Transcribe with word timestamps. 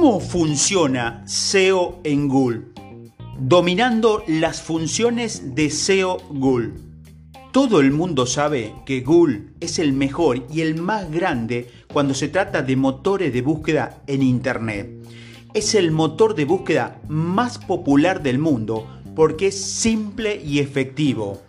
¿Cómo 0.00 0.18
funciona 0.18 1.22
SEO 1.26 2.00
en 2.04 2.26
Google? 2.26 2.62
Dominando 3.38 4.24
las 4.26 4.62
funciones 4.62 5.54
de 5.54 5.68
SEO 5.68 6.16
Google. 6.30 6.72
Todo 7.52 7.80
el 7.80 7.92
mundo 7.92 8.24
sabe 8.24 8.72
que 8.86 9.02
Google 9.02 9.48
es 9.60 9.78
el 9.78 9.92
mejor 9.92 10.46
y 10.50 10.62
el 10.62 10.80
más 10.80 11.10
grande 11.10 11.70
cuando 11.92 12.14
se 12.14 12.28
trata 12.28 12.62
de 12.62 12.76
motores 12.76 13.30
de 13.30 13.42
búsqueda 13.42 14.00
en 14.06 14.22
Internet. 14.22 14.90
Es 15.52 15.74
el 15.74 15.90
motor 15.90 16.34
de 16.34 16.46
búsqueda 16.46 16.98
más 17.06 17.58
popular 17.58 18.22
del 18.22 18.38
mundo 18.38 18.86
porque 19.14 19.48
es 19.48 19.62
simple 19.62 20.40
y 20.42 20.60
efectivo. 20.60 21.42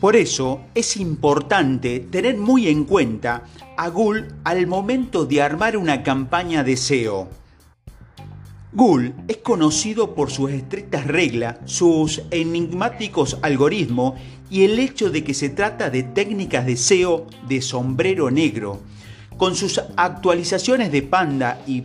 Por 0.00 0.14
eso 0.14 0.60
es 0.76 0.96
importante 0.98 1.98
tener 1.98 2.36
muy 2.36 2.68
en 2.68 2.84
cuenta 2.84 3.42
a 3.76 3.88
Google 3.88 4.28
al 4.44 4.68
momento 4.68 5.26
de 5.26 5.42
armar 5.42 5.76
una 5.76 6.04
campaña 6.04 6.62
de 6.62 6.76
SEO. 6.76 7.28
Google 8.72 9.14
es 9.28 9.38
conocido 9.38 10.14
por 10.14 10.30
sus 10.30 10.50
estrictas 10.50 11.06
reglas, 11.06 11.56
sus 11.64 12.22
enigmáticos 12.30 13.38
algoritmos 13.40 14.14
y 14.50 14.64
el 14.64 14.78
hecho 14.78 15.10
de 15.10 15.24
que 15.24 15.34
se 15.34 15.48
trata 15.48 15.90
de 15.90 16.02
técnicas 16.02 16.66
de 16.66 16.76
SEO 16.76 17.26
de 17.48 17.62
sombrero 17.62 18.30
negro. 18.30 18.80
Con 19.38 19.54
sus 19.54 19.80
actualizaciones 19.96 20.92
de 20.92 21.02
Panda 21.02 21.60
y, 21.66 21.84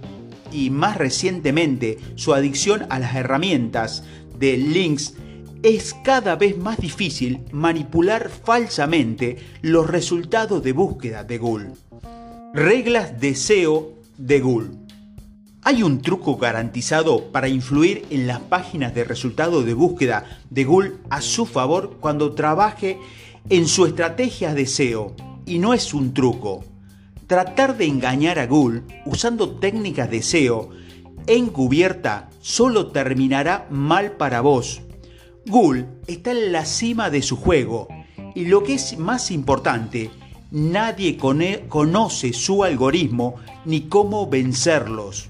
y 0.51 0.69
más 0.71 0.97
recientemente 0.97 1.99
su 2.15 2.33
adicción 2.33 2.85
a 2.89 2.99
las 2.99 3.15
herramientas 3.15 4.03
de 4.37 4.57
links, 4.57 5.13
es 5.61 5.95
cada 6.03 6.35
vez 6.35 6.57
más 6.57 6.77
difícil 6.77 7.39
manipular 7.53 8.29
falsamente 8.29 9.37
los 9.61 9.89
resultados 9.89 10.61
de 10.61 10.73
búsqueda 10.73 11.23
de 11.23 11.37
Google. 11.37 11.71
Reglas 12.53 13.21
de 13.21 13.35
SEO 13.35 13.93
de 14.17 14.41
Google. 14.41 14.82
¿Hay 15.65 15.81
un 15.81 16.01
truco 16.01 16.35
garantizado 16.35 17.31
para 17.31 17.47
influir 17.47 18.05
en 18.09 18.27
las 18.27 18.41
páginas 18.41 18.93
de 18.93 19.05
resultados 19.05 19.65
de 19.65 19.73
búsqueda 19.73 20.41
de 20.49 20.65
Google 20.65 20.95
a 21.09 21.21
su 21.21 21.45
favor 21.45 21.99
cuando 22.01 22.33
trabaje 22.33 22.99
en 23.47 23.69
su 23.69 23.85
estrategia 23.85 24.53
de 24.53 24.65
SEO? 24.65 25.15
Y 25.45 25.59
no 25.59 25.73
es 25.73 25.93
un 25.93 26.13
truco. 26.13 26.65
Tratar 27.27 27.77
de 27.77 27.85
engañar 27.85 28.39
a 28.39 28.45
Google 28.45 28.81
usando 29.05 29.51
técnicas 29.51 30.11
de 30.11 30.21
SEO 30.21 30.71
encubierta 31.27 32.29
solo 32.41 32.87
terminará 32.87 33.65
mal 33.69 34.17
para 34.17 34.41
vos. 34.41 34.81
Google 35.45 35.85
está 36.07 36.31
en 36.31 36.51
la 36.51 36.65
cima 36.65 37.09
de 37.09 37.21
su 37.21 37.37
juego 37.37 37.87
y 38.35 38.47
lo 38.47 38.65
que 38.65 38.73
es 38.73 38.97
más 38.97 39.31
importante, 39.31 40.11
nadie 40.51 41.17
conoce 41.17 42.33
su 42.33 42.65
algoritmo 42.65 43.35
ni 43.63 43.83
cómo 43.83 44.27
vencerlos. 44.27 45.29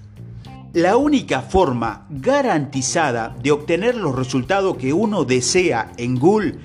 La 0.74 0.98
única 0.98 1.44
forma 1.44 2.08
garantizada 2.10 3.36
de 3.44 3.52
obtener 3.52 3.94
los 3.94 4.16
resultados 4.16 4.76
que 4.78 4.92
uno 4.92 5.24
desea 5.24 5.92
en 5.98 6.16
Google 6.16 6.56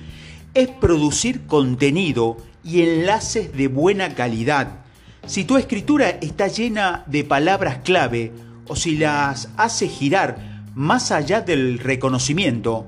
es 0.55 0.67
producir 0.67 1.45
contenido 1.45 2.37
y 2.63 2.81
enlaces 2.81 3.55
de 3.55 3.67
buena 3.67 4.15
calidad. 4.15 4.79
Si 5.27 5.43
tu 5.43 5.57
escritura 5.57 6.09
está 6.09 6.47
llena 6.47 7.03
de 7.05 7.23
palabras 7.23 7.81
clave 7.83 8.33
o 8.67 8.75
si 8.75 8.97
las 8.97 9.49
hace 9.57 9.87
girar 9.87 10.63
más 10.73 11.11
allá 11.11 11.41
del 11.41 11.77
reconocimiento, 11.77 12.87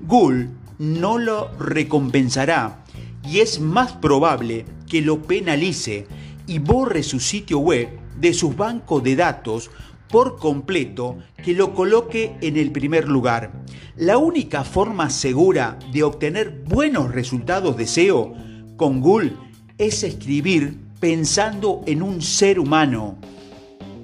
Google 0.00 0.48
no 0.80 1.18
lo 1.18 1.48
recompensará 1.60 2.82
y 3.22 3.38
es 3.38 3.60
más 3.60 3.92
probable 3.92 4.66
que 4.88 5.00
lo 5.00 5.22
penalice 5.22 6.08
y 6.48 6.58
borre 6.58 7.04
su 7.04 7.20
sitio 7.20 7.60
web 7.60 7.88
de 8.18 8.34
sus 8.34 8.56
bancos 8.56 9.04
de 9.04 9.14
datos 9.14 9.70
por 10.10 10.38
completo 10.38 11.18
que 11.44 11.54
lo 11.54 11.74
coloque 11.74 12.36
en 12.40 12.56
el 12.56 12.72
primer 12.72 13.08
lugar. 13.08 13.64
La 13.96 14.18
única 14.18 14.64
forma 14.64 15.10
segura 15.10 15.78
de 15.92 16.02
obtener 16.02 16.62
buenos 16.66 17.12
resultados 17.12 17.76
de 17.76 17.86
SEO 17.86 18.34
con 18.76 19.00
Google 19.00 19.32
es 19.78 20.02
escribir 20.02 20.78
pensando 21.00 21.82
en 21.86 22.02
un 22.02 22.22
ser 22.22 22.58
humano. 22.58 23.16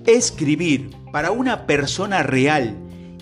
Escribir 0.06 0.90
para 1.12 1.30
una 1.30 1.66
persona 1.66 2.22
real 2.22 2.76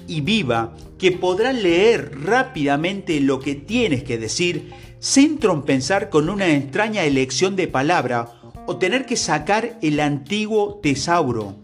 y 0.06 0.20
viva 0.20 0.74
que 0.98 1.12
podrá 1.12 1.52
leer 1.52 2.18
rápidamente 2.22 3.20
lo 3.20 3.40
que 3.40 3.54
tienes 3.54 4.04
que 4.04 4.18
decir 4.18 4.70
sin 4.98 5.38
trompezar 5.38 6.10
con 6.10 6.28
una 6.28 6.48
extraña 6.54 7.04
elección 7.04 7.56
de 7.56 7.68
palabra 7.68 8.28
o 8.66 8.76
tener 8.76 9.06
que 9.06 9.16
sacar 9.16 9.78
el 9.82 9.98
antiguo 9.98 10.78
tesauro. 10.82 11.56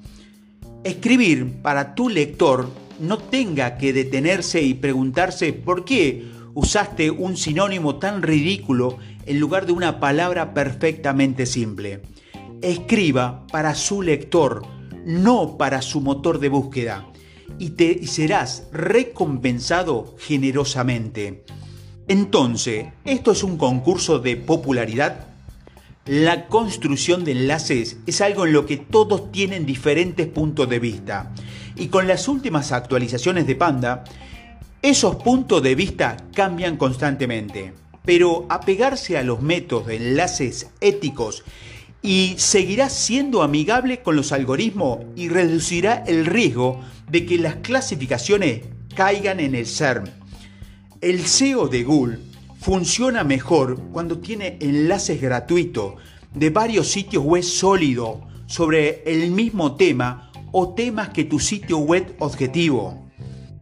Escribir 0.87 1.63
para 1.63 1.97
tu 1.97 2.09
lector 2.09 2.71
no 3.01 3.19
tenga 3.19 3.77
que 3.77 3.93
detenerse 3.93 4.63
y 4.63 4.75
preguntarse 4.75 5.53
por 5.53 5.85
qué 5.85 6.31
usaste 6.55 7.11
un 7.11 7.37
sinónimo 7.37 7.97
tan 7.97 8.23
ridículo 8.23 8.99
en 9.27 9.41
lugar 9.41 9.67
de 9.67 9.73
una 9.73 9.99
palabra 9.99 10.55
perfectamente 10.55 11.45
simple. 11.45 12.03
Escriba 12.63 13.49
para 13.49 13.75
su 13.75 14.01
lector, 14.01 14.63
no 15.05 15.59
para 15.59 15.83
su 15.83 16.01
motor 16.01 16.39
de 16.39 16.51
búsqueda, 16.51 17.05
y, 17.59 17.71
te, 17.71 18.07
serás 18.07 18.69
recompensado 18.73 20.15
generosamente. 20.21 21.43
Entonces, 22.07 22.93
¿esto 23.05 23.33
es 23.33 23.43
un 23.43 23.57
concurso 23.57 24.21
de 24.21 24.37
popularidad? 24.37 25.36
La 26.07 26.47
construcción 26.47 27.25
de 27.25 27.33
enlaces 27.33 27.97
es 28.07 28.21
algo 28.21 28.47
en 28.47 28.53
lo 28.53 28.65
que 28.65 28.77
todos 28.77 29.33
tienen 29.33 29.67
diferentes 29.67 30.29
puntos 30.29 30.69
de 30.69 30.79
vista. 30.79 31.33
Y 31.75 31.89
con 31.89 32.07
las 32.07 32.29
últimas 32.29 32.71
actualizaciones 32.71 33.45
de 33.49 33.57
Panda, 33.57 34.05
esos 34.83 35.17
puntos 35.17 35.65
de 35.65 35.75
vista 35.75 36.17
cambian 36.33 36.77
constantemente. 36.77 37.73
Pero 38.05 38.47
apegarse 38.49 39.19
a 39.19 39.25
los 39.25 39.43
métodos 39.43 39.89
de 39.89 39.97
enlaces 39.97 40.71
éticos 40.81 41.43
y 42.03 42.37
seguirá 42.39 42.89
siendo 42.89 43.43
amigable 43.43 44.03
con 44.03 44.15
los 44.15 44.31
algoritmos 44.31 45.01
y 45.17 45.29
reducirá 45.29 46.05
el 46.07 46.25
riesgo 46.25 46.83
de 47.11 47.27
que 47.27 47.37
las 47.37 47.57
clasificaciones 47.57 48.61
caigan 48.95 49.41
en 49.41 49.57
el 49.57 49.67
CERM. 49.67 50.05
El 51.01 51.27
SEO 51.27 51.67
de 51.67 51.83
Google 51.83 52.19
funciona 52.67 53.23
mejor 53.23 53.81
cuando 53.93 54.19
tiene 54.19 54.57
enlaces 54.59 55.21
gratuitos 55.21 55.95
de 56.35 56.51
varios 56.51 56.89
sitios 56.89 57.23
web 57.23 57.45
sólidos 57.45 58.19
sobre 58.47 59.05
el 59.07 59.31
mismo 59.31 59.77
tema 59.77 60.33
o 60.51 60.75
temas 60.75 61.11
que 61.11 61.23
tu 61.23 61.39
sitio 61.39 61.79
web 61.79 62.17
objetivo. 62.19 63.09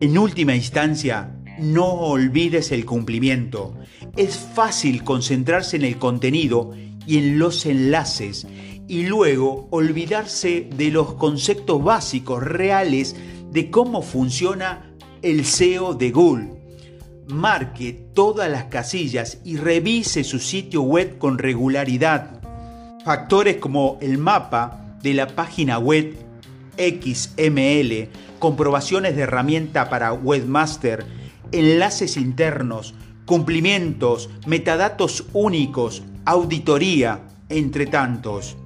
En 0.00 0.16
última 0.16 0.56
instancia, 0.56 1.36
no 1.58 1.84
olvides 1.84 2.72
el 2.72 2.86
cumplimiento. 2.86 3.76
Es 4.16 4.38
fácil 4.38 5.04
concentrarse 5.04 5.76
en 5.76 5.84
el 5.84 5.98
contenido 5.98 6.72
y 7.06 7.18
en 7.18 7.38
los 7.38 7.66
enlaces 7.66 8.46
y 8.88 9.02
luego 9.02 9.68
olvidarse 9.70 10.70
de 10.78 10.90
los 10.90 11.12
conceptos 11.12 11.84
básicos 11.84 12.42
reales 12.42 13.16
de 13.50 13.70
cómo 13.70 14.00
funciona 14.00 14.94
el 15.20 15.44
SEO 15.44 15.92
de 15.92 16.10
Google 16.10 16.63
marque 17.28 17.92
todas 18.14 18.50
las 18.50 18.64
casillas 18.64 19.38
y 19.44 19.56
revise 19.56 20.24
su 20.24 20.38
sitio 20.38 20.82
web 20.82 21.18
con 21.18 21.38
regularidad. 21.38 22.40
Factores 23.04 23.56
como 23.56 23.98
el 24.00 24.18
mapa 24.18 24.96
de 25.02 25.14
la 25.14 25.26
página 25.28 25.78
web 25.78 26.16
XML, 26.76 28.08
comprobaciones 28.38 29.16
de 29.16 29.22
herramienta 29.22 29.88
para 29.88 30.12
webmaster, 30.12 31.04
enlaces 31.52 32.16
internos, 32.16 32.94
cumplimientos, 33.26 34.30
metadatos 34.46 35.26
únicos, 35.32 36.02
auditoría, 36.24 37.22
entre 37.48 37.86
tantos. 37.86 38.56